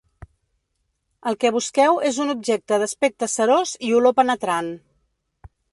[1.31, 4.77] El que busqueu és un objecte d’aspecte cerós i olor penetrant.